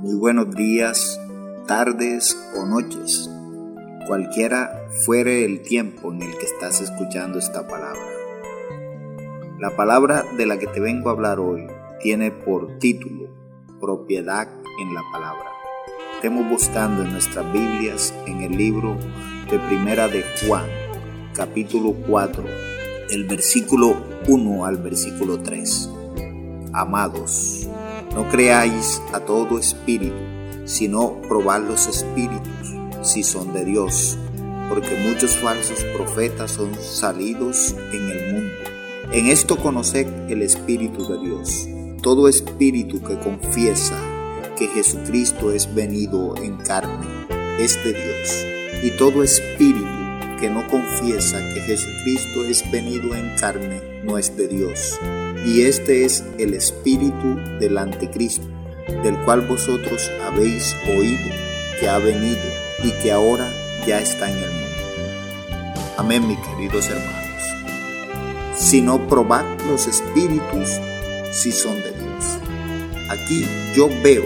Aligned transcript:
Muy 0.00 0.14
buenos 0.14 0.54
días, 0.54 1.20
tardes 1.66 2.34
o 2.56 2.64
noches, 2.64 3.28
cualquiera 4.06 4.88
fuere 5.04 5.44
el 5.44 5.60
tiempo 5.60 6.10
en 6.10 6.22
el 6.22 6.38
que 6.38 6.46
estás 6.46 6.80
escuchando 6.80 7.38
esta 7.38 7.68
palabra. 7.68 8.00
La 9.58 9.76
palabra 9.76 10.24
de 10.38 10.46
la 10.46 10.58
que 10.58 10.68
te 10.68 10.80
vengo 10.80 11.10
a 11.10 11.12
hablar 11.12 11.38
hoy 11.38 11.66
tiene 12.02 12.30
por 12.30 12.78
título 12.78 13.28
Propiedad 13.78 14.48
en 14.80 14.94
la 14.94 15.02
palabra. 15.12 15.50
Estemos 16.14 16.48
buscando 16.48 17.02
en 17.02 17.12
nuestras 17.12 17.52
Biblias 17.52 18.14
en 18.26 18.40
el 18.40 18.56
libro 18.56 18.96
de 19.50 19.58
Primera 19.58 20.08
de 20.08 20.24
Juan, 20.46 20.64
capítulo 21.34 21.92
4, 22.08 22.42
el 23.10 23.26
versículo 23.26 24.02
1 24.26 24.64
al 24.64 24.78
versículo 24.78 25.40
3. 25.42 25.90
Amados, 26.72 27.68
no 28.14 28.28
creáis 28.28 29.00
a 29.12 29.20
todo 29.20 29.58
espíritu, 29.58 30.16
sino 30.64 31.20
probad 31.28 31.62
los 31.62 31.86
espíritus, 31.86 32.74
si 33.02 33.22
son 33.22 33.52
de 33.52 33.64
Dios, 33.64 34.18
porque 34.68 34.96
muchos 35.08 35.36
falsos 35.36 35.84
profetas 35.96 36.52
son 36.52 36.74
salidos 36.74 37.74
en 37.92 38.10
el 38.10 38.32
mundo. 38.32 38.54
En 39.12 39.26
esto 39.26 39.56
conoced 39.56 40.06
el 40.28 40.42
Espíritu 40.42 41.04
de 41.06 41.18
Dios. 41.18 41.68
Todo 42.00 42.28
espíritu 42.28 43.02
que 43.02 43.18
confiesa 43.18 43.98
que 44.56 44.68
Jesucristo 44.68 45.50
es 45.52 45.74
venido 45.74 46.36
en 46.36 46.56
carne 46.58 47.06
es 47.58 47.82
de 47.82 47.92
Dios. 47.92 48.46
Y 48.84 48.96
todo 48.96 49.24
espíritu 49.24 49.88
que 50.38 50.48
no 50.48 50.66
confiesa 50.68 51.38
que 51.52 51.60
Jesucristo 51.60 52.44
es 52.44 52.70
venido 52.70 53.14
en 53.14 53.36
carne 53.36 53.82
no 54.04 54.16
es 54.16 54.36
de 54.36 54.46
Dios 54.46 54.98
y 55.44 55.62
este 55.62 56.04
es 56.04 56.24
el 56.38 56.54
espíritu 56.54 57.36
del 57.58 57.78
anticristo, 57.78 58.46
del 59.02 59.18
cual 59.24 59.42
vosotros 59.42 60.10
habéis 60.26 60.74
oído 60.86 61.30
que 61.78 61.88
ha 61.88 61.98
venido 61.98 62.42
y 62.84 62.90
que 63.02 63.12
ahora 63.12 63.48
ya 63.86 64.00
está 64.00 64.30
en 64.30 64.38
el 64.38 64.50
mundo. 64.50 65.90
Amén, 65.96 66.28
mis 66.28 66.38
queridos 66.38 66.88
hermanos. 66.88 67.20
Si 68.56 68.82
no 68.82 69.08
probad 69.08 69.44
los 69.66 69.86
espíritus 69.86 70.78
si 71.32 71.52
son 71.52 71.76
de 71.76 71.92
Dios. 71.92 72.38
Aquí 73.08 73.46
yo 73.74 73.88
veo 74.02 74.24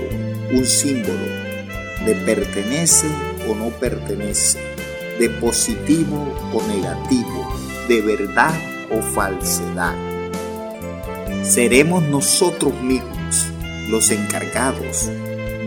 un 0.52 0.64
símbolo 0.64 1.26
de 2.04 2.14
pertenece 2.26 3.06
o 3.48 3.54
no 3.54 3.68
pertenece, 3.78 4.58
de 5.18 5.30
positivo 5.30 6.34
o 6.52 6.62
negativo, 6.66 7.54
de 7.88 8.00
verdad 8.00 8.54
o 8.90 9.00
falsedad 9.14 10.13
seremos 11.44 12.02
nosotros 12.02 12.72
mismos 12.82 13.46
los 13.88 14.10
encargados 14.10 15.10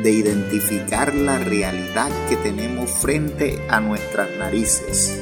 de 0.04 0.12
identificar 0.12 1.14
la 1.14 1.38
realidad 1.38 2.10
que 2.30 2.36
tenemos 2.36 2.90
frente 2.90 3.62
a 3.70 3.80
nuestras 3.80 4.30
narices. 4.38 5.22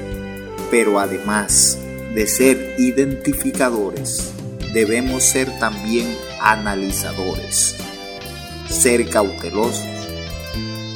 Pero 0.72 1.00
además 1.00 1.78
de 2.14 2.28
ser 2.28 2.75
identificadores, 2.78 4.31
debemos 4.73 5.23
ser 5.23 5.59
también 5.59 6.08
analizadores, 6.42 7.75
ser 8.69 9.09
cautelosos. 9.09 9.84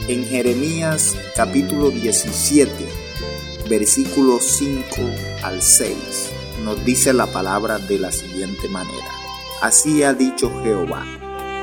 En 0.07 0.25
Jeremías 0.25 1.15
capítulo 1.35 1.91
17, 1.91 2.71
versículos 3.69 4.43
5 4.57 4.83
al 5.43 5.61
6, 5.61 5.95
nos 6.63 6.83
dice 6.85 7.13
la 7.13 7.27
palabra 7.27 7.77
de 7.77 7.99
la 7.99 8.11
siguiente 8.11 8.67
manera. 8.69 9.18
Así 9.61 10.03
ha 10.03 10.13
dicho 10.13 10.49
Jehová, 10.63 11.03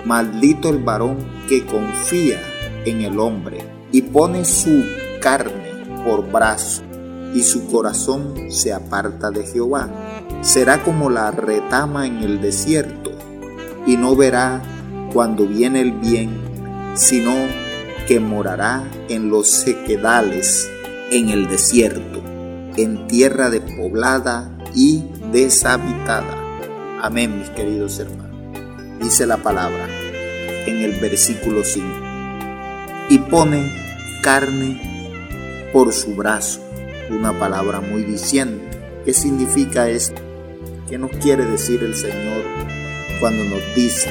maldito 0.05 0.69
el 0.69 0.79
varón 0.79 1.17
que 1.49 1.65
confía 1.65 2.39
en 2.85 3.01
el 3.01 3.19
hombre 3.19 3.65
y 3.91 4.03
pone 4.03 4.45
su 4.45 4.85
carne 5.21 5.73
por 6.05 6.31
brazo 6.31 6.83
y 7.35 7.43
su 7.43 7.67
corazón 7.67 8.51
se 8.51 8.73
aparta 8.73 9.31
de 9.31 9.47
Jehová. 9.47 9.89
Será 10.43 10.83
como 10.83 11.11
la 11.11 11.31
retama 11.31 12.07
en 12.07 12.19
el 12.19 12.41
desierto 12.41 13.13
y 13.87 13.97
no 13.97 14.15
verá 14.15 14.63
cuando 15.13 15.47
viene 15.47 15.81
el 15.81 15.93
bien, 15.93 16.31
sino 16.95 17.33
que 18.07 18.21
morará 18.21 18.85
en 19.09 19.31
los 19.31 19.49
sequedales, 19.49 20.71
en 21.11 21.31
el 21.31 21.49
desierto, 21.49 22.23
en 22.77 23.07
tierra 23.07 23.49
despoblada 23.49 24.51
y 24.75 25.05
deshabitada. 25.33 26.36
Amén, 27.07 27.39
mis 27.39 27.51
queridos 27.51 28.01
hermanos. 28.01 28.37
Dice 29.01 29.29
la 29.29 29.37
palabra 29.37 29.87
en 30.67 30.83
el 30.83 30.99
versículo 30.99 31.63
5. 31.63 31.87
Y 33.11 33.19
pone 33.19 33.71
carne 34.23 35.71
por 35.73 35.93
su 35.93 36.17
brazo. 36.17 36.69
Una 37.09 37.39
palabra 37.39 37.81
muy 37.81 38.03
diciente. 38.03 38.77
¿Qué 39.05 39.15
significa 39.15 39.89
esto? 39.89 40.21
¿Qué 40.89 40.99
nos 40.99 41.13
quiere 41.13 41.45
decir 41.45 41.81
el 41.85 41.95
Señor 41.95 42.43
cuando 43.21 43.45
nos 43.45 43.63
dice 43.77 44.11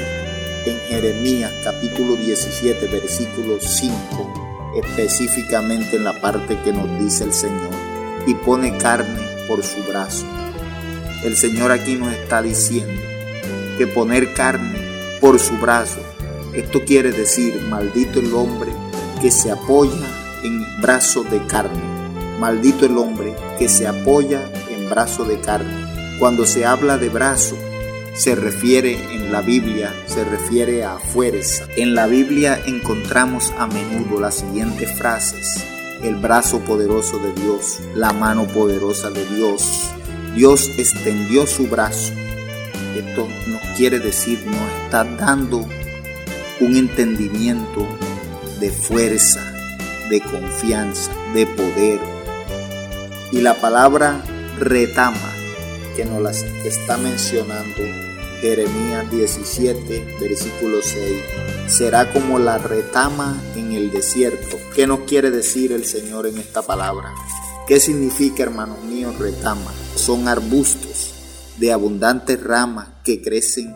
en 0.65 0.77
Jeremías 0.87 1.51
capítulo 1.65 2.15
17 2.15 2.87
versículo 2.87 3.57
5 3.59 4.73
específicamente 4.81 5.97
en 5.97 6.05
la 6.05 6.21
parte 6.21 6.57
que 6.63 6.71
nos 6.71 6.97
dice 6.97 7.25
el 7.25 7.33
Señor 7.33 7.71
y 8.25 8.35
pone 8.35 8.77
carne 8.77 9.19
por 9.49 9.61
su 9.65 9.83
brazo? 9.83 10.25
El 11.25 11.35
Señor 11.35 11.71
aquí 11.71 11.95
nos 11.95 12.13
está 12.13 12.43
diciendo 12.43 13.01
que 13.79 13.87
poner 13.87 14.35
carne 14.35 14.79
por 15.19 15.39
su 15.39 15.57
brazo, 15.57 15.99
esto 16.53 16.83
quiere 16.85 17.11
decir, 17.11 17.61
maldito 17.67 18.19
el 18.19 18.31
hombre 18.35 18.71
que 19.19 19.31
se 19.31 19.49
apoya 19.49 20.07
en 20.43 20.63
brazo 20.81 21.23
de 21.23 21.43
carne. 21.47 21.81
Maldito 22.39 22.85
el 22.85 22.95
hombre 22.99 23.35
que 23.57 23.67
se 23.67 23.87
apoya 23.87 24.39
en 24.69 24.87
brazo 24.87 25.23
de 25.25 25.39
carne. 25.39 25.87
Cuando 26.19 26.45
se 26.45 26.63
habla 26.63 26.99
de 26.99 27.09
brazo, 27.09 27.57
se 28.13 28.35
refiere 28.35 28.93
en 29.15 29.31
la 29.31 29.41
Biblia, 29.41 29.95
se 30.05 30.23
refiere 30.25 30.83
a 30.83 30.99
fuerza. 30.99 31.67
En 31.75 31.95
la 31.95 32.05
Biblia 32.05 32.61
encontramos 32.67 33.51
a 33.57 33.65
menudo 33.65 34.19
las 34.19 34.35
siguientes 34.35 34.91
frases. 34.91 35.65
El 36.03 36.17
brazo 36.17 36.59
poderoso 36.59 37.17
de 37.17 37.33
Dios, 37.41 37.79
la 37.95 38.13
mano 38.13 38.45
poderosa 38.45 39.09
de 39.09 39.25
Dios, 39.25 39.89
Dios 40.35 40.69
extendió 40.77 41.47
su 41.47 41.67
brazo. 41.67 42.11
Esto 42.93 43.27
nos 43.47 43.61
quiere 43.77 43.99
decir, 43.99 44.45
nos 44.45 44.83
está 44.83 45.05
dando 45.05 45.65
un 46.59 46.75
entendimiento 46.75 47.87
de 48.59 48.69
fuerza, 48.69 49.41
de 50.09 50.19
confianza, 50.19 51.11
de 51.33 51.47
poder. 51.47 51.99
Y 53.31 53.39
la 53.39 53.53
palabra 53.55 54.21
retama, 54.59 55.31
que 55.95 56.03
nos 56.03 56.21
la 56.21 56.31
está 56.31 56.97
mencionando 56.97 57.81
Jeremías 58.41 59.09
17, 59.09 60.17
versículo 60.19 60.81
6, 60.81 61.23
será 61.67 62.11
como 62.11 62.39
la 62.39 62.57
retama 62.57 63.41
en 63.55 63.71
el 63.71 63.89
desierto. 63.89 64.59
¿Qué 64.75 64.85
nos 64.85 64.99
quiere 65.01 65.31
decir 65.31 65.71
el 65.71 65.85
Señor 65.85 66.27
en 66.27 66.37
esta 66.37 66.61
palabra? 66.61 67.13
¿Qué 67.67 67.79
significa, 67.79 68.43
hermanos 68.43 68.83
míos, 68.83 69.17
retama? 69.17 69.71
Son 69.95 70.27
arbustos 70.27 71.13
de 71.57 71.71
abundantes 71.71 72.41
ramas 72.43 72.89
que 73.03 73.21
crecen 73.21 73.75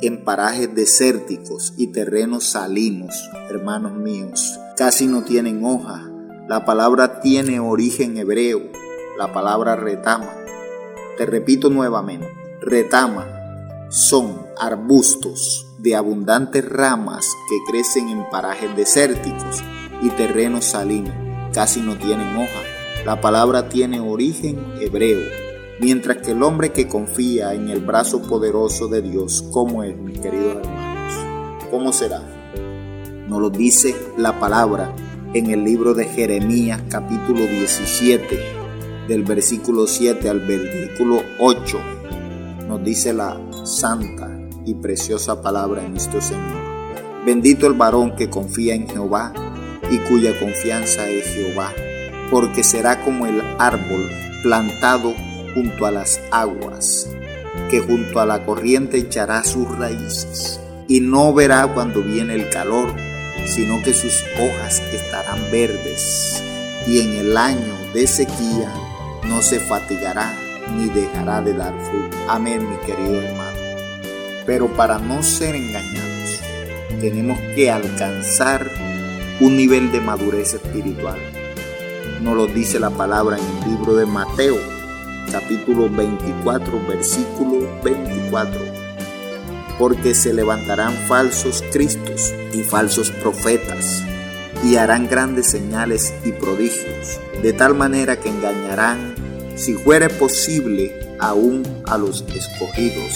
en 0.00 0.22
parajes 0.22 0.74
desérticos 0.74 1.72
y 1.76 1.88
terrenos 1.88 2.44
salinos, 2.44 3.14
hermanos 3.48 3.92
míos. 3.94 4.58
Casi 4.76 5.06
no 5.06 5.22
tienen 5.22 5.64
hoja. 5.64 6.08
La 6.48 6.64
palabra 6.64 7.20
tiene 7.20 7.58
origen 7.58 8.16
hebreo, 8.18 8.62
la 9.18 9.32
palabra 9.32 9.76
retama. 9.76 10.30
Te 11.16 11.26
repito 11.26 11.70
nuevamente, 11.70 12.28
retama 12.60 13.26
son 13.88 14.46
arbustos 14.58 15.66
de 15.78 15.96
abundantes 15.96 16.68
ramas 16.68 17.26
que 17.48 17.72
crecen 17.72 18.08
en 18.08 18.28
parajes 18.30 18.76
desérticos 18.76 19.64
y 20.02 20.10
terrenos 20.10 20.66
salinos. 20.66 21.14
Casi 21.52 21.80
no 21.80 21.96
tienen 21.96 22.36
hoja 22.36 22.76
la 23.06 23.20
palabra 23.20 23.68
tiene 23.68 24.00
origen 24.00 24.58
hebreo, 24.80 25.20
mientras 25.78 26.18
que 26.18 26.32
el 26.32 26.42
hombre 26.42 26.72
que 26.72 26.88
confía 26.88 27.54
en 27.54 27.68
el 27.68 27.80
brazo 27.80 28.22
poderoso 28.22 28.88
de 28.88 29.02
Dios, 29.02 29.44
¿cómo 29.50 29.82
es, 29.82 29.96
mis 29.96 30.18
queridos 30.18 30.56
hermanos? 30.56 31.14
¿Cómo 31.70 31.92
será? 31.92 32.22
Nos 33.28 33.40
lo 33.40 33.50
dice 33.50 33.94
la 34.16 34.38
palabra 34.38 34.94
en 35.34 35.50
el 35.50 35.64
libro 35.64 35.94
de 35.94 36.06
Jeremías 36.06 36.80
capítulo 36.88 37.40
17, 37.40 38.38
del 39.08 39.22
versículo 39.24 39.86
7 39.86 40.28
al 40.28 40.40
versículo 40.40 41.22
8. 41.38 41.78
Nos 42.68 42.82
dice 42.84 43.12
la 43.12 43.40
santa 43.64 44.30
y 44.64 44.74
preciosa 44.74 45.42
palabra 45.42 45.84
en 45.84 45.92
nuestro 45.92 46.20
Señor. 46.20 46.66
Bendito 47.24 47.66
el 47.66 47.74
varón 47.74 48.14
que 48.16 48.30
confía 48.30 48.74
en 48.74 48.88
Jehová 48.88 49.32
y 49.90 49.98
cuya 50.08 50.38
confianza 50.38 51.08
es 51.08 51.26
Jehová 51.26 51.72
porque 52.30 52.64
será 52.64 53.04
como 53.04 53.26
el 53.26 53.40
árbol 53.58 54.08
plantado 54.42 55.14
junto 55.56 55.86
a 55.86 55.90
las 55.90 56.20
aguas, 56.30 57.08
que 57.68 57.80
junto 57.80 58.20
a 58.20 58.26
la 58.26 58.44
corriente 58.44 58.98
echará 58.98 59.42
sus 59.42 59.66
raíces, 59.76 60.60
y 60.86 61.00
no 61.00 61.34
verá 61.34 61.66
cuando 61.74 62.00
viene 62.00 62.34
el 62.34 62.48
calor, 62.50 62.94
sino 63.46 63.82
que 63.82 63.92
sus 63.92 64.22
hojas 64.38 64.80
estarán 64.92 65.50
verdes 65.50 66.42
y 66.86 67.00
en 67.00 67.14
el 67.14 67.36
año 67.36 67.74
de 67.92 68.06
sequía 68.06 68.72
no 69.24 69.42
se 69.42 69.58
fatigará 69.58 70.32
ni 70.76 70.88
dejará 70.88 71.40
de 71.40 71.52
dar 71.52 71.74
fruto. 71.84 72.16
Amén, 72.28 72.68
mi 72.68 72.76
querido 72.86 73.20
hermano. 73.20 73.58
Pero 74.44 74.68
para 74.68 74.98
no 74.98 75.22
ser 75.22 75.56
engañados, 75.56 76.40
tenemos 77.00 77.38
que 77.54 77.70
alcanzar 77.70 78.70
un 79.40 79.56
nivel 79.56 79.90
de 79.90 80.00
madurez 80.00 80.54
espiritual. 80.54 81.18
Nos 82.22 82.36
lo 82.36 82.46
dice 82.46 82.78
la 82.78 82.90
palabra 82.90 83.36
en 83.36 83.44
el 83.44 83.70
libro 83.76 83.94
de 83.94 84.06
Mateo, 84.06 84.56
capítulo 85.40 85.90
24, 85.90 86.86
versículo 86.88 87.68
24. 87.82 88.58
Porque 89.78 90.14
se 90.14 90.32
levantarán 90.32 90.94
falsos 91.06 91.62
cristos 91.70 92.32
y 92.54 92.62
falsos 92.62 93.10
profetas 93.10 94.02
y 94.64 94.76
harán 94.76 95.06
grandes 95.08 95.48
señales 95.48 96.14
y 96.24 96.32
prodigios, 96.32 97.20
de 97.42 97.52
tal 97.52 97.74
manera 97.74 98.18
que 98.18 98.30
engañarán, 98.30 99.14
si 99.56 99.74
fuere 99.74 100.08
posible, 100.08 100.98
aún 101.18 101.62
a 101.84 101.98
los 101.98 102.24
escogidos. 102.34 103.12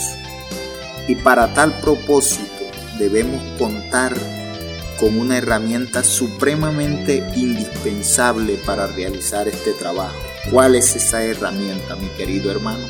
Y 1.09 1.15
para 1.15 1.55
tal 1.55 1.73
propósito 1.81 2.67
debemos 2.99 3.43
contar 3.59 4.15
con 4.99 5.19
una 5.19 5.39
herramienta 5.39 6.05
supremamente 6.05 7.27
indispensable 7.35 8.61
para 8.67 8.87
realizar 8.89 9.49
este 9.49 9.73
trabajo. 9.73 10.30
¿Cuál 10.49 10.75
es 10.75 10.97
esa 10.97 11.23
herramienta, 11.23 11.95
mi 11.97 12.09
querido 12.17 12.51
hermano? 12.51 12.85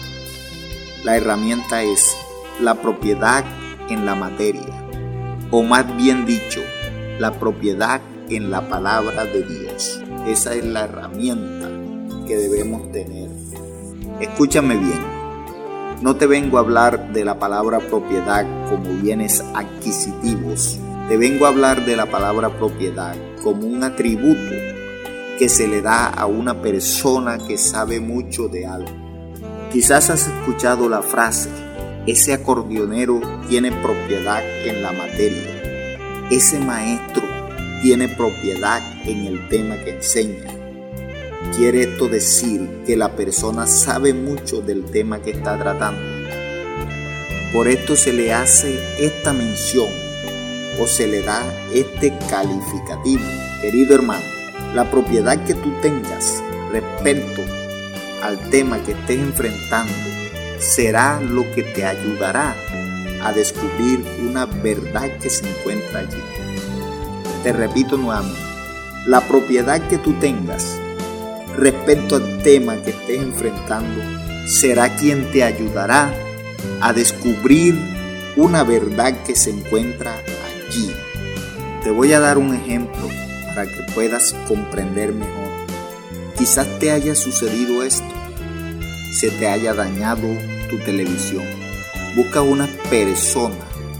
La 1.04 1.16
herramienta 1.16 1.82
es 1.82 2.16
la 2.60 2.76
propiedad 2.76 3.44
en 3.90 4.06
la 4.06 4.14
materia, 4.14 4.86
o 5.50 5.62
más 5.62 5.84
bien 5.96 6.24
dicho, 6.24 6.62
la 7.18 7.38
propiedad 7.38 8.00
en 8.30 8.50
la 8.50 8.68
palabra 8.68 9.24
de 9.24 9.42
Dios. 9.42 10.00
Esa 10.26 10.54
es 10.54 10.64
la 10.64 10.84
herramienta 10.84 11.68
que 12.26 12.36
debemos 12.36 12.92
tener. 12.92 13.28
Escúchame 14.20 14.76
bien, 14.76 15.00
no 16.00 16.16
te 16.16 16.26
vengo 16.26 16.56
a 16.56 16.60
hablar 16.60 17.12
de 17.12 17.24
la 17.24 17.38
palabra 17.38 17.80
propiedad 17.80 18.46
como 18.70 18.90
bienes 19.02 19.42
adquisitivos, 19.54 20.78
te 21.08 21.16
vengo 21.16 21.44
a 21.44 21.48
hablar 21.48 21.84
de 21.84 21.96
la 21.96 22.06
palabra 22.06 22.56
propiedad 22.56 23.16
como 23.42 23.66
un 23.66 23.82
atributo 23.82 24.54
que 25.40 25.48
se 25.48 25.66
le 25.66 25.80
da 25.80 26.06
a 26.06 26.26
una 26.26 26.60
persona 26.60 27.38
que 27.38 27.56
sabe 27.56 27.98
mucho 27.98 28.48
de 28.48 28.66
algo. 28.66 28.90
Quizás 29.72 30.10
has 30.10 30.28
escuchado 30.28 30.86
la 30.86 31.00
frase, 31.00 31.48
ese 32.06 32.34
acordeonero 32.34 33.22
tiene 33.48 33.72
propiedad 33.72 34.42
en 34.66 34.82
la 34.82 34.92
materia, 34.92 36.28
ese 36.30 36.58
maestro 36.58 37.22
tiene 37.80 38.06
propiedad 38.06 38.82
en 39.06 39.24
el 39.24 39.48
tema 39.48 39.76
que 39.76 39.94
enseña. 39.94 40.44
Quiere 41.56 41.84
esto 41.84 42.08
decir 42.08 42.82
que 42.84 42.98
la 42.98 43.16
persona 43.16 43.66
sabe 43.66 44.12
mucho 44.12 44.60
del 44.60 44.84
tema 44.84 45.22
que 45.22 45.30
está 45.30 45.58
tratando. 45.58 46.02
Por 47.50 47.66
esto 47.66 47.96
se 47.96 48.12
le 48.12 48.34
hace 48.34 48.78
esta 48.98 49.32
mención 49.32 49.88
o 50.78 50.86
se 50.86 51.06
le 51.06 51.22
da 51.22 51.42
este 51.72 52.12
calificativo. 52.28 53.24
Querido 53.62 53.94
hermano, 53.94 54.39
la 54.74 54.90
propiedad 54.90 55.42
que 55.44 55.54
tú 55.54 55.72
tengas 55.82 56.42
respecto 56.72 57.42
al 58.22 58.38
tema 58.50 58.78
que 58.78 58.92
estés 58.92 59.18
enfrentando 59.18 59.92
será 60.58 61.20
lo 61.20 61.42
que 61.52 61.62
te 61.62 61.84
ayudará 61.84 62.54
a 63.22 63.32
descubrir 63.32 64.04
una 64.28 64.46
verdad 64.46 65.10
que 65.18 65.30
se 65.30 65.48
encuentra 65.48 66.00
allí. 66.00 66.22
Te 67.42 67.52
repito 67.52 67.96
nuevamente, 67.96 68.40
la 69.06 69.20
propiedad 69.22 69.80
que 69.88 69.98
tú 69.98 70.12
tengas 70.14 70.78
respecto 71.56 72.16
al 72.16 72.42
tema 72.42 72.76
que 72.76 72.90
estés 72.90 73.20
enfrentando 73.20 74.02
será 74.46 74.94
quien 74.96 75.30
te 75.32 75.42
ayudará 75.42 76.12
a 76.80 76.92
descubrir 76.92 77.78
una 78.36 78.62
verdad 78.62 79.22
que 79.24 79.34
se 79.34 79.50
encuentra 79.50 80.14
allí. 80.14 80.94
Te 81.82 81.90
voy 81.90 82.12
a 82.12 82.20
dar 82.20 82.38
un 82.38 82.54
ejemplo 82.54 83.08
para 83.54 83.70
que 83.70 83.82
puedas 83.94 84.34
comprender 84.48 85.12
mejor. 85.12 85.50
Quizás 86.36 86.66
te 86.78 86.90
haya 86.90 87.14
sucedido 87.14 87.82
esto, 87.82 88.14
se 89.12 89.30
te 89.30 89.48
haya 89.48 89.74
dañado 89.74 90.26
tu 90.68 90.78
televisión. 90.78 91.44
Busca 92.16 92.42
una 92.42 92.66
persona 92.88 93.54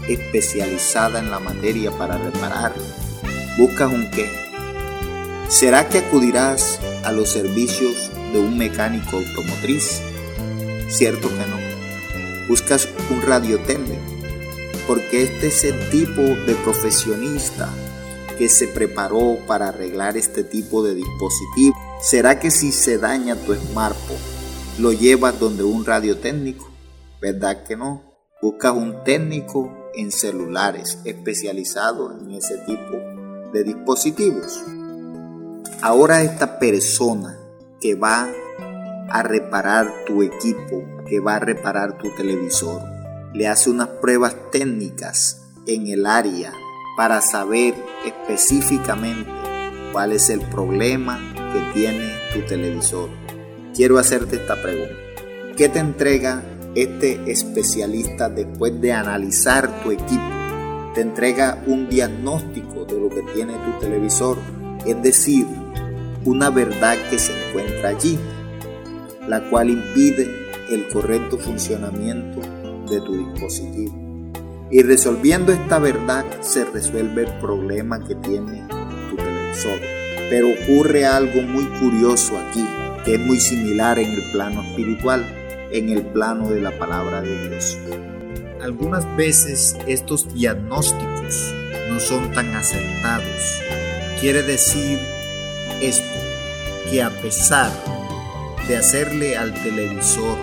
especializada 0.07 1.19
en 1.19 1.29
la 1.29 1.39
materia 1.39 1.91
para 1.91 2.17
repararla 2.17 3.01
buscas 3.57 3.91
un 3.91 4.09
qué. 4.09 4.29
¿Será 5.49 5.87
que 5.87 5.99
acudirás 5.99 6.79
a 7.03 7.11
los 7.11 7.29
servicios 7.29 8.09
de 8.33 8.39
un 8.39 8.57
mecánico 8.57 9.17
automotriz? 9.17 10.01
Cierto 10.89 11.29
que 11.29 11.35
no. 11.35 12.47
Buscas 12.47 12.87
un 13.09 13.21
radiotécnico, 13.21 14.01
porque 14.87 15.23
este 15.23 15.47
es 15.47 15.63
el 15.63 15.89
tipo 15.89 16.21
de 16.21 16.55
profesionista 16.63 17.69
que 18.41 18.49
se 18.49 18.67
preparó 18.67 19.37
para 19.45 19.67
arreglar 19.67 20.17
este 20.17 20.43
tipo 20.43 20.81
de 20.81 20.95
dispositivo. 20.95 21.75
¿Será 22.01 22.39
que 22.39 22.49
si 22.49 22.71
se 22.71 22.97
daña 22.97 23.35
tu 23.35 23.53
smartphone, 23.53 24.17
lo 24.79 24.91
llevas 24.91 25.39
donde 25.39 25.63
un 25.63 25.85
radiotécnico? 25.85 26.67
¿Verdad 27.21 27.63
que 27.65 27.75
no? 27.75 28.01
Buscas 28.41 28.73
un 28.73 29.03
técnico 29.03 29.71
en 29.93 30.11
celulares 30.11 30.97
especializado 31.05 32.17
en 32.19 32.31
ese 32.31 32.57
tipo 32.65 32.97
de 33.53 33.63
dispositivos. 33.63 34.63
Ahora 35.83 36.23
esta 36.23 36.57
persona 36.57 37.37
que 37.79 37.93
va 37.93 38.27
a 39.11 39.21
reparar 39.21 39.93
tu 40.07 40.23
equipo, 40.23 40.83
que 41.07 41.19
va 41.19 41.35
a 41.35 41.39
reparar 41.39 41.99
tu 41.99 42.09
televisor, 42.15 42.81
le 43.35 43.47
hace 43.47 43.69
unas 43.69 43.89
pruebas 43.89 44.35
técnicas 44.51 45.43
en 45.67 45.85
el 45.85 46.07
área 46.07 46.51
para 46.95 47.21
saber 47.21 47.75
específicamente 48.05 49.29
cuál 49.91 50.11
es 50.11 50.29
el 50.29 50.41
problema 50.41 51.19
que 51.53 51.79
tiene 51.79 52.11
tu 52.33 52.41
televisor. 52.41 53.09
Quiero 53.73 53.97
hacerte 53.97 54.37
esta 54.37 54.61
pregunta. 54.61 54.95
¿Qué 55.55 55.69
te 55.69 55.79
entrega 55.79 56.43
este 56.75 57.31
especialista 57.31 58.29
después 58.29 58.79
de 58.81 58.93
analizar 58.93 59.83
tu 59.83 59.91
equipo? 59.91 60.23
Te 60.93 61.01
entrega 61.01 61.61
un 61.67 61.87
diagnóstico 61.87 62.85
de 62.85 62.99
lo 62.99 63.09
que 63.09 63.21
tiene 63.33 63.53
tu 63.53 63.79
televisor, 63.79 64.37
es 64.85 65.01
decir, 65.01 65.45
una 66.25 66.49
verdad 66.49 66.97
que 67.09 67.17
se 67.17 67.31
encuentra 67.47 67.89
allí, 67.89 68.19
la 69.27 69.49
cual 69.49 69.69
impide 69.69 70.29
el 70.69 70.87
correcto 70.89 71.37
funcionamiento 71.37 72.41
de 72.89 73.01
tu 73.01 73.13
dispositivo. 73.13 74.00
Y 74.71 74.83
resolviendo 74.83 75.51
esta 75.51 75.79
verdad 75.79 76.25
se 76.39 76.63
resuelve 76.63 77.23
el 77.23 77.33
problema 77.39 78.01
que 78.03 78.15
tiene 78.15 78.65
tu 79.09 79.17
televisor. 79.17 79.79
Pero 80.29 80.47
ocurre 80.49 81.05
algo 81.05 81.41
muy 81.41 81.65
curioso 81.79 82.37
aquí, 82.37 82.65
que 83.03 83.15
es 83.15 83.19
muy 83.19 83.39
similar 83.41 83.99
en 83.99 84.11
el 84.11 84.31
plano 84.31 84.61
espiritual, 84.61 85.25
en 85.71 85.89
el 85.89 86.05
plano 86.05 86.49
de 86.49 86.61
la 86.61 86.71
palabra 86.79 87.21
de 87.21 87.49
Dios. 87.49 87.77
Algunas 88.61 89.05
veces 89.17 89.75
estos 89.87 90.33
diagnósticos 90.33 91.53
no 91.89 91.99
son 91.99 92.31
tan 92.31 92.55
acertados. 92.55 93.61
Quiere 94.21 94.41
decir 94.43 94.99
esto, 95.81 96.05
que 96.89 97.01
a 97.01 97.09
pesar 97.09 97.71
de 98.69 98.77
hacerle 98.77 99.35
al 99.35 99.53
televisor 99.53 100.37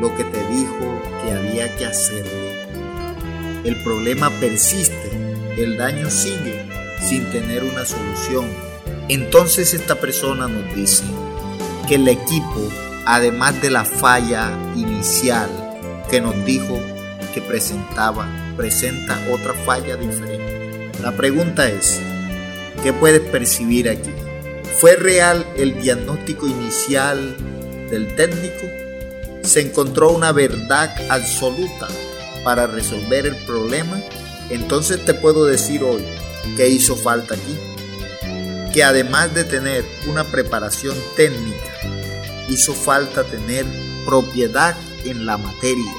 lo 0.00 0.14
que 0.14 0.22
te 0.22 0.46
dijo 0.48 1.02
que 1.24 1.32
había 1.32 1.74
que 1.76 1.86
hacerle, 1.86 2.67
el 3.68 3.76
problema 3.82 4.30
persiste, 4.40 5.10
el 5.58 5.76
daño 5.76 6.08
sigue 6.10 6.64
sin 7.06 7.30
tener 7.30 7.62
una 7.64 7.84
solución. 7.84 8.46
Entonces 9.10 9.74
esta 9.74 9.96
persona 9.96 10.48
nos 10.48 10.74
dice 10.74 11.04
que 11.86 11.96
el 11.96 12.08
equipo, 12.08 12.70
además 13.04 13.60
de 13.60 13.70
la 13.70 13.84
falla 13.84 14.50
inicial 14.74 15.50
que 16.10 16.22
nos 16.22 16.46
dijo 16.46 16.80
que 17.34 17.42
presentaba, 17.42 18.26
presenta 18.56 19.22
otra 19.30 19.52
falla 19.52 19.96
diferente. 19.96 20.90
La 21.02 21.12
pregunta 21.12 21.68
es, 21.68 22.00
¿qué 22.82 22.94
puedes 22.94 23.20
percibir 23.20 23.90
aquí? 23.90 24.10
¿Fue 24.80 24.96
real 24.96 25.44
el 25.58 25.78
diagnóstico 25.78 26.46
inicial 26.46 27.36
del 27.90 28.14
técnico? 28.14 28.66
¿Se 29.42 29.60
encontró 29.60 30.10
una 30.12 30.32
verdad 30.32 30.90
absoluta 31.10 31.88
para 32.48 32.66
resolver 32.66 33.26
el 33.26 33.36
problema? 33.44 34.00
Entonces 34.48 35.04
te 35.04 35.12
puedo 35.12 35.44
decir 35.44 35.82
hoy 35.82 36.02
que 36.56 36.70
hizo 36.70 36.96
falta 36.96 37.34
aquí. 37.34 37.58
Que 38.72 38.82
además 38.82 39.34
de 39.34 39.44
tener 39.44 39.84
una 40.08 40.24
preparación 40.24 40.96
técnica, 41.14 41.68
hizo 42.48 42.72
falta 42.72 43.22
tener 43.24 43.66
propiedad 44.06 44.74
en 45.04 45.26
la 45.26 45.36
materia. 45.36 45.92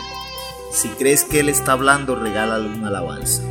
Si 0.71 0.87
crees 0.89 1.23
que 1.23 1.41
Él 1.41 1.49
está 1.49 1.73
hablando, 1.73 2.15
regálale 2.15 2.67
una 2.67 2.87
alabanza. 2.87 3.43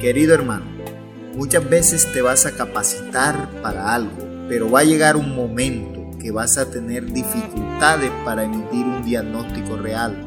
Querido 0.00 0.32
hermano, 0.32 0.76
Muchas 1.34 1.68
veces 1.68 2.12
te 2.12 2.22
vas 2.22 2.46
a 2.46 2.52
capacitar 2.52 3.50
para 3.62 3.92
algo, 3.92 4.46
pero 4.48 4.70
va 4.70 4.80
a 4.80 4.84
llegar 4.84 5.16
un 5.16 5.34
momento 5.34 6.16
que 6.18 6.30
vas 6.30 6.56
a 6.56 6.70
tener 6.70 7.12
dificultades 7.12 8.12
para 8.24 8.44
emitir 8.44 8.86
un 8.86 9.04
diagnóstico 9.04 9.76
real, 9.76 10.25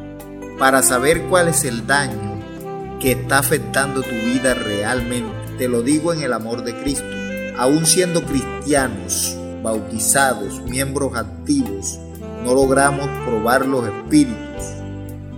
para 0.60 0.84
saber 0.84 1.24
cuál 1.24 1.48
es 1.48 1.64
el 1.64 1.88
daño 1.88 2.38
que 3.00 3.14
está 3.14 3.40
afectando 3.40 4.02
tu 4.02 4.10
vida 4.10 4.54
realmente. 4.54 5.32
Te 5.58 5.70
lo 5.70 5.82
digo 5.82 6.14
en 6.14 6.22
el 6.22 6.34
amor 6.34 6.64
de 6.64 6.76
Cristo. 6.76 7.08
Aún 7.58 7.86
siendo 7.86 8.24
cristianos, 8.24 9.36
bautizados, 9.64 10.62
miembros 10.64 11.16
activos, 11.16 11.98
no 12.44 12.54
logramos 12.54 13.08
probar 13.26 13.66
los 13.66 13.88
espíritus. 13.88 14.38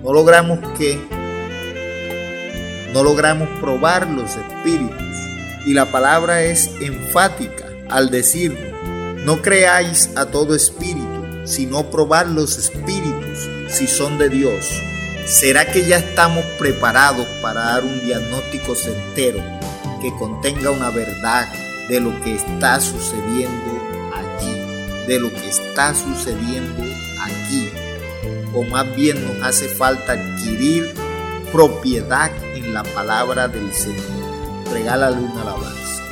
No 0.04 0.12
logramos 0.12 0.60
que 0.78 1.00
no 2.94 3.04
logramos 3.04 3.48
probar 3.60 4.10
los 4.10 4.32
espíritus. 4.36 5.18
Y 5.68 5.74
la 5.74 5.92
palabra 5.92 6.42
es 6.42 6.72
enfática 6.82 7.66
al 7.90 8.10
decir, 8.10 8.58
no 9.24 9.42
creáis 9.44 10.10
a 10.16 10.26
todo 10.26 10.56
espíritu, 10.56 11.46
sino 11.46 11.92
probad 11.92 12.26
los 12.26 12.58
espíritus 12.58 13.48
si 13.68 13.86
son 13.86 14.18
de 14.18 14.30
Dios. 14.30 14.91
¿Será 15.26 15.72
que 15.72 15.86
ya 15.86 15.98
estamos 15.98 16.44
preparados 16.58 17.28
para 17.42 17.62
dar 17.62 17.84
un 17.84 18.02
diagnóstico 18.02 18.76
certero 18.76 19.42
que 20.02 20.12
contenga 20.18 20.72
una 20.72 20.90
verdad 20.90 21.48
de 21.88 22.00
lo 22.00 22.20
que 22.22 22.36
está 22.36 22.80
sucediendo 22.80 23.72
allí, 24.14 25.06
de 25.08 25.20
lo 25.20 25.32
que 25.32 25.48
está 25.48 25.94
sucediendo 25.94 26.84
aquí? 27.22 27.70
O 28.54 28.64
más 28.64 28.94
bien 28.96 29.24
nos 29.26 29.48
hace 29.48 29.70
falta 29.70 30.14
adquirir 30.14 30.92
propiedad 31.52 32.32
en 32.56 32.74
la 32.74 32.84
palabra 32.84 33.48
del 33.48 33.74
Señor. 33.74 34.02
Regálale 34.72 35.18
una 35.18 35.42
alabanza. 35.44 36.04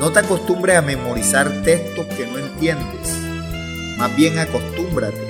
No 0.00 0.10
te 0.10 0.20
acostumbres 0.20 0.76
a 0.76 0.82
memorizar 0.82 1.62
textos 1.62 2.06
que 2.06 2.26
no 2.26 2.38
entiendes. 2.38 3.08
Más 3.98 4.14
bien 4.16 4.38
acostúmbrate 4.38 5.22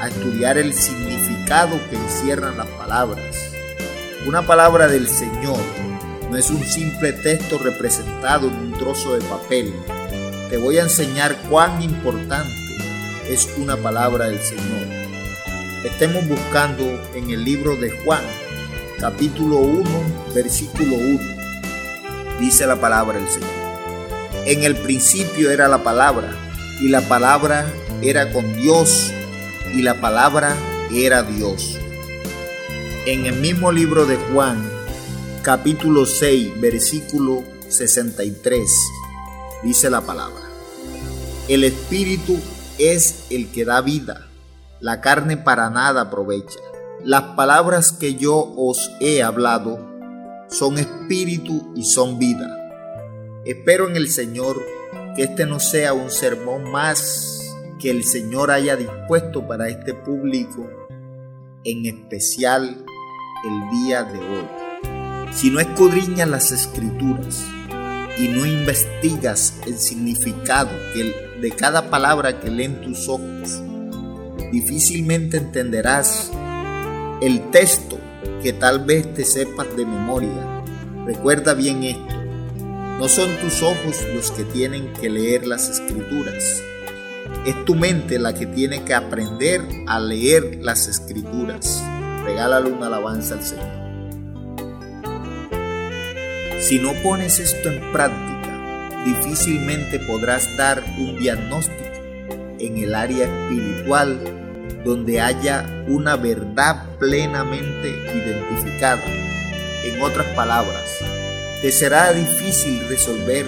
a 0.00 0.08
estudiar 0.08 0.58
el 0.58 0.72
significado 0.74 1.21
que 1.46 1.96
encierran 1.96 2.56
las 2.56 2.66
palabras. 2.66 3.36
Una 4.26 4.42
palabra 4.46 4.88
del 4.88 5.06
Señor 5.06 5.58
no 6.30 6.38
es 6.38 6.48
un 6.48 6.64
simple 6.64 7.12
texto 7.12 7.58
representado 7.58 8.48
en 8.48 8.54
un 8.54 8.72
trozo 8.72 9.14
de 9.14 9.20
papel. 9.20 9.74
Te 10.48 10.56
voy 10.56 10.78
a 10.78 10.82
enseñar 10.82 11.36
cuán 11.50 11.82
importante 11.82 12.54
es 13.28 13.50
una 13.58 13.76
palabra 13.76 14.28
del 14.28 14.40
Señor. 14.40 14.86
Estemos 15.84 16.26
buscando 16.26 16.84
en 17.14 17.30
el 17.30 17.44
libro 17.44 17.76
de 17.76 17.90
Juan, 17.90 18.22
capítulo 18.98 19.58
1, 19.58 19.90
versículo 20.34 20.96
1. 20.96 21.18
Dice 22.40 22.66
la 22.66 22.76
palabra 22.76 23.18
del 23.18 23.28
Señor. 23.28 23.50
En 24.46 24.64
el 24.64 24.76
principio 24.76 25.50
era 25.50 25.68
la 25.68 25.82
palabra, 25.82 26.30
y 26.80 26.88
la 26.88 27.02
palabra 27.02 27.66
era 28.00 28.32
con 28.32 28.56
Dios, 28.56 29.12
y 29.74 29.82
la 29.82 30.00
palabra 30.00 30.56
era 30.94 31.22
Dios. 31.22 31.78
En 33.06 33.24
el 33.24 33.36
mismo 33.36 33.72
libro 33.72 34.04
de 34.04 34.16
Juan, 34.16 34.62
capítulo 35.42 36.04
6, 36.04 36.60
versículo 36.60 37.42
63, 37.68 38.70
dice 39.62 39.88
la 39.88 40.02
palabra. 40.02 40.42
El 41.48 41.64
Espíritu 41.64 42.38
es 42.78 43.24
el 43.30 43.50
que 43.50 43.64
da 43.64 43.80
vida, 43.80 44.28
la 44.80 45.00
carne 45.00 45.38
para 45.38 45.70
nada 45.70 46.02
aprovecha. 46.02 46.60
Las 47.04 47.22
palabras 47.36 47.92
que 47.92 48.14
yo 48.14 48.52
os 48.56 48.90
he 49.00 49.22
hablado 49.22 49.80
son 50.50 50.78
espíritu 50.78 51.72
y 51.74 51.84
son 51.84 52.18
vida. 52.18 52.58
Espero 53.46 53.88
en 53.88 53.96
el 53.96 54.08
Señor 54.08 54.62
que 55.16 55.24
este 55.24 55.46
no 55.46 55.58
sea 55.58 55.94
un 55.94 56.10
sermón 56.10 56.70
más 56.70 57.40
que 57.80 57.90
el 57.90 58.04
Señor 58.04 58.52
haya 58.52 58.76
dispuesto 58.76 59.46
para 59.46 59.68
este 59.68 59.92
público, 59.92 60.70
en 61.64 61.86
especial 61.86 62.84
el 63.44 63.70
día 63.70 64.04
de 64.04 64.18
hoy. 64.18 64.46
Si 65.32 65.50
no 65.50 65.60
escudriñas 65.60 66.28
las 66.28 66.52
escrituras 66.52 67.44
y 68.18 68.28
no 68.28 68.44
investigas 68.44 69.54
el 69.66 69.78
significado 69.78 70.70
de 71.40 71.50
cada 71.50 71.90
palabra 71.90 72.40
que 72.40 72.50
leen 72.50 72.80
tus 72.82 73.08
ojos, 73.08 73.62
difícilmente 74.52 75.38
entenderás 75.38 76.30
el 77.20 77.50
texto 77.50 77.98
que 78.42 78.52
tal 78.52 78.84
vez 78.84 79.14
te 79.14 79.24
sepas 79.24 79.74
de 79.76 79.86
memoria. 79.86 80.64
Recuerda 81.06 81.54
bien 81.54 81.82
esto, 81.84 82.14
no 82.98 83.08
son 83.08 83.30
tus 83.38 83.62
ojos 83.62 84.04
los 84.14 84.30
que 84.30 84.44
tienen 84.44 84.92
que 84.94 85.08
leer 85.08 85.46
las 85.46 85.68
escrituras, 85.68 86.62
es 87.46 87.64
tu 87.64 87.74
mente 87.74 88.18
la 88.18 88.34
que 88.34 88.46
tiene 88.46 88.84
que 88.84 88.94
aprender 88.94 89.62
a 89.86 89.98
leer 89.98 90.58
las 90.60 90.86
escrituras. 90.86 91.82
Regálale 92.24 92.70
una 92.70 92.86
alabanza 92.86 93.34
al 93.34 93.44
Señor. 93.44 93.82
Si 96.60 96.78
no 96.78 96.92
pones 97.02 97.40
esto 97.40 97.68
en 97.68 97.92
práctica, 97.92 99.02
difícilmente 99.04 99.98
podrás 99.98 100.56
dar 100.56 100.84
un 100.98 101.18
diagnóstico 101.18 101.82
en 102.60 102.78
el 102.78 102.94
área 102.94 103.24
espiritual 103.24 104.20
donde 104.84 105.20
haya 105.20 105.84
una 105.88 106.16
verdad 106.16 106.84
plenamente 107.00 107.88
identificada. 107.88 109.02
En 109.84 110.00
otras 110.00 110.28
palabras, 110.36 110.98
te 111.60 111.72
será 111.72 112.12
difícil 112.12 112.86
resolver 112.88 113.46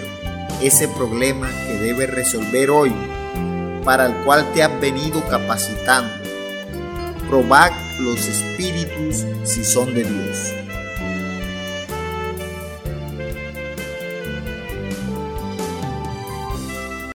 ese 0.61 0.89
problema 0.89 1.49
que 1.67 1.75
debes 1.75 2.11
resolver 2.11 2.71
hoy 2.71 2.93
para 3.85 4.07
el 4.07 4.15
cual 4.25 4.51
te 4.53 4.63
has 4.63 4.81
venido 4.81 5.23
capacitando. 5.29 6.13
Probad 7.29 7.71
los 8.01 8.27
espíritus 8.27 9.25
si 9.45 9.65
son 9.65 9.95
de 9.95 10.05
Dios. 10.05 10.64